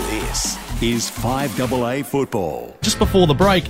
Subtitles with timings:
[0.00, 2.76] This is 5AA football.
[2.82, 3.64] Just before the break,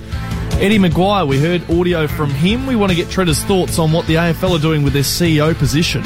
[0.59, 2.67] Eddie McGuire, we heard audio from him.
[2.67, 5.55] We want to get Tredders' thoughts on what the AFL are doing with their CEO
[5.57, 6.01] position.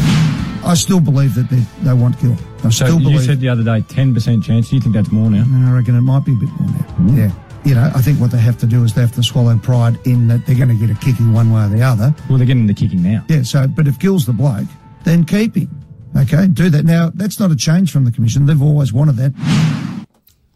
[0.63, 2.37] I still believe that they, they want Gill.
[2.59, 3.23] I So still you believe.
[3.25, 4.69] said the other day, 10% chance.
[4.69, 5.43] Do You think that's more now?
[5.67, 7.13] I reckon it might be a bit more now.
[7.23, 7.31] Yeah.
[7.65, 9.97] You know, I think what they have to do is they have to swallow pride
[10.05, 12.13] in that they're going to get a kicking one way or the other.
[12.29, 13.25] Well, they're getting the kicking now.
[13.27, 14.67] Yeah, so, but if Gill's the bloke,
[15.03, 15.69] then keep him.
[16.15, 16.83] Okay, do that.
[16.85, 18.45] Now, that's not a change from the Commission.
[18.45, 19.31] They've always wanted that.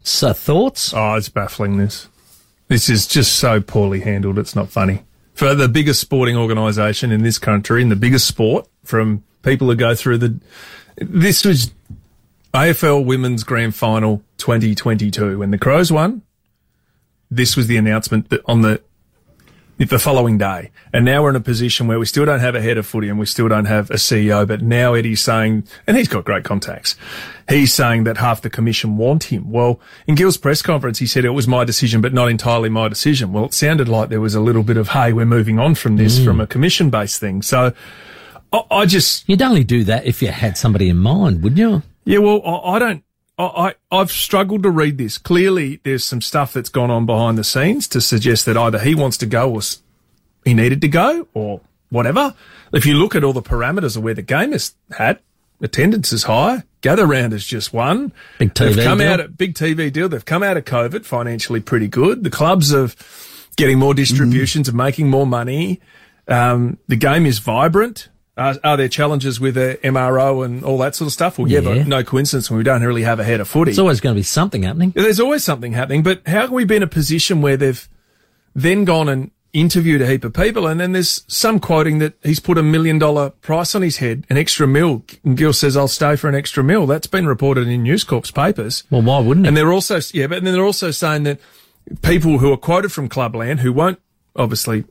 [0.05, 0.93] So thoughts?
[0.93, 1.77] Oh, it's baffling.
[1.77, 2.07] This,
[2.67, 4.37] this is just so poorly handled.
[4.37, 8.67] It's not funny for the biggest sporting organisation in this country, in the biggest sport,
[8.83, 10.39] from people who go through the.
[10.97, 11.71] This was
[12.53, 16.21] AFL Women's Grand Final 2022 when the Crows won.
[17.29, 18.81] This was the announcement that on the
[19.77, 20.71] the following day.
[20.93, 23.09] And now we're in a position where we still don't have a head of footy
[23.09, 24.47] and we still don't have a CEO.
[24.47, 26.95] But now Eddie's saying, and he's got great contacts.
[27.49, 29.51] He's saying that half the commission want him.
[29.51, 32.87] Well, in Gill's press conference, he said it was my decision, but not entirely my
[32.87, 33.33] decision.
[33.33, 35.97] Well, it sounded like there was a little bit of, hey, we're moving on from
[35.97, 36.43] this, from mm.
[36.43, 37.41] a commission based thing.
[37.41, 37.73] So
[38.53, 41.83] I, I just, You'd only do that if you had somebody in mind, wouldn't you?
[42.05, 43.03] yeah, well, I, I don't.
[43.37, 45.17] I, I've struggled to read this.
[45.17, 48.95] Clearly, there's some stuff that's gone on behind the scenes to suggest that either he
[48.95, 49.61] wants to go or
[50.45, 52.33] he needed to go or whatever.
[52.73, 55.19] If you look at all the parameters of where the game is had,
[55.61, 56.63] attendance is high.
[56.81, 58.13] Gather round is just one.
[58.37, 59.07] Big TV They've come deal.
[59.11, 60.07] out at big TV deal.
[60.07, 62.23] They've come out of COVID financially pretty good.
[62.23, 62.95] The clubs of
[63.57, 65.81] getting more distributions and making more money.
[66.27, 68.09] Um, the game is vibrant.
[68.37, 71.37] Are, are there challenges with the MRO and all that sort of stuff?
[71.39, 71.75] Well, yeah, Yeah.
[71.75, 73.69] but no coincidence when we don't really have a head of footy.
[73.71, 74.91] There's always going to be something happening.
[74.95, 77.87] There's always something happening, but how can we be in a position where they've
[78.53, 82.41] then gone and interviewed a heap of people and then there's some quoting that he's
[82.41, 85.01] put a million dollar price on his head, an extra mil.
[85.23, 86.85] And Gill says, I'll stay for an extra mil.
[86.85, 88.83] That's been reported in News Corp's papers.
[88.89, 89.47] Well, why wouldn't it?
[89.47, 91.39] And they're also, yeah, but then they're also saying that
[92.01, 93.99] people who are quoted from Clubland who won't
[94.35, 94.83] obviously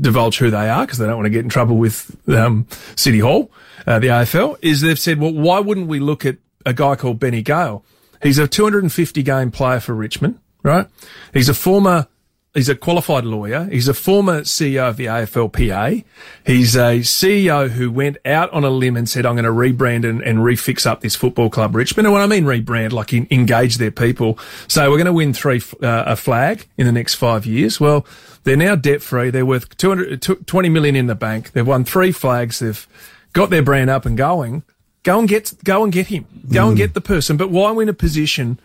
[0.00, 2.66] divulge who they are because they don't want to get in trouble with um,
[2.96, 3.50] City Hall,
[3.86, 7.18] uh, the AFL, is they've said, well, why wouldn't we look at a guy called
[7.18, 7.84] Benny Gale?
[8.22, 10.86] He's a 250 game player for Richmond, right?
[11.32, 12.06] He's a former,
[12.54, 13.68] he's a qualified lawyer.
[13.70, 16.04] He's a former CEO of the AFLPA.
[16.44, 20.08] He's a CEO who went out on a limb and said, I'm going to rebrand
[20.08, 22.06] and, and refix up this football club, Richmond.
[22.06, 24.38] And when I mean rebrand, like in, engage their people.
[24.68, 27.78] So we're going to win three, uh, a flag in the next five years.
[27.78, 28.04] Well,
[28.44, 29.30] they're now debt free.
[29.30, 31.52] They're worth 200, tw- 20 million in the bank.
[31.52, 32.58] They've won three flags.
[32.58, 32.86] They've
[33.32, 34.64] got their brand up and going.
[35.02, 36.26] Go and get, go and get him.
[36.52, 37.38] Go and get the person.
[37.38, 38.60] But why are we in a position?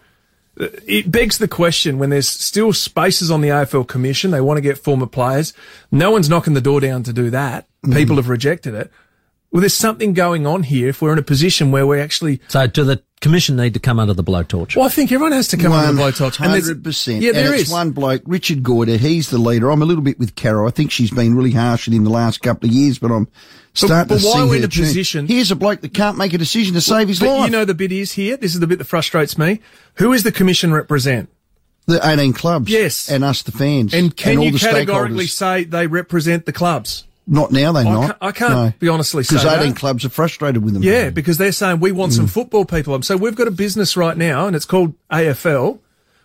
[0.58, 4.32] It begs the question when there's still spaces on the AFL commission.
[4.32, 5.54] They want to get former players.
[5.92, 7.68] No one's knocking the door down to do that.
[7.86, 7.94] Mm.
[7.94, 8.92] People have rejected it.
[9.52, 12.68] Well, there's something going on here if we're in a position where we're actually So
[12.68, 14.76] do the commission need to come under the blowtorch?
[14.76, 16.40] well, I think everyone has to come under the blowtorch.
[16.40, 17.22] And Hundred percent.
[17.24, 17.70] Yeah, there and is.
[17.72, 18.98] one bloke, Richard Goyder.
[18.98, 19.72] He's the leader.
[19.72, 20.68] I'm a little bit with Carol.
[20.68, 23.28] I think she's been really harsh in the last couple of years, but I'm
[23.74, 24.86] starting but to why see are we her in a tune.
[24.86, 27.46] position- Here's a bloke that can't make a decision to save his But life.
[27.46, 28.38] you know the bit is here.
[28.38, 29.60] This is the bit that frustrates me.
[29.96, 31.30] Who is the commission represent?
[31.88, 32.72] the 18 clubs.
[32.72, 33.10] Yes.
[33.10, 35.30] and us, the fans, And can all you the categorically stakeholders.
[35.30, 37.04] say they represent the clubs?
[37.28, 37.72] Not now.
[37.72, 38.02] They I not.
[38.06, 39.80] can't- I can't be honestly say because 18 that.
[39.80, 40.84] clubs are frustrated with them.
[40.84, 43.02] Yeah, because they're saying we want some football people.
[43.02, 45.80] So we've got a business right now, and it's called AFL,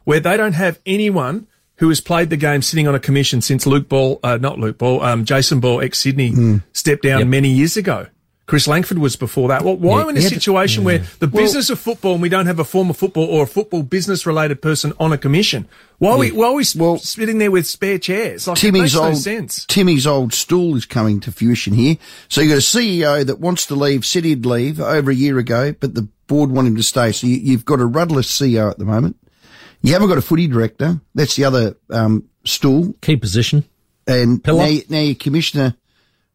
[0.05, 1.47] where they don't have anyone
[1.77, 4.77] who has played the game sitting on a commission since Luke Ball, uh, not Luke
[4.77, 8.07] Ball, um, Jason Ball, ex Sydney, stepped down many years ago.
[8.51, 9.63] Chris Langford was before that.
[9.63, 11.79] Well, why Yeah, are we in a he had to- situation where the business of
[11.79, 15.13] football and we don't have a former football or a football business related person on
[15.13, 15.69] a commission?
[15.99, 18.49] Why are we, why are we Well, sitting there with spare chairs?
[18.49, 19.65] Like, it Timmy's makes no old sense.
[19.67, 21.97] Timmy's old stool is coming to fruition here.
[22.29, 25.39] So you've got a CEO that wants to leave, said he'd leave over a year
[25.39, 27.13] ago, but the board want him to stay.
[27.13, 29.17] So you, you've got a rudderless CEO at the moment.
[29.81, 31.01] You haven't got a footy director.
[31.15, 32.95] That's the other um, stool.
[33.01, 33.63] Key position
[34.09, 34.55] And now,
[34.89, 35.77] now your commissioner.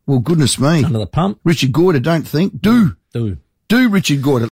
[0.08, 1.40] Well, goodness me, under the pump.
[1.44, 2.02] Richard Goyder.
[2.02, 2.62] Don't think.
[2.62, 3.38] Do Do.
[3.68, 4.50] do Richard Goyder.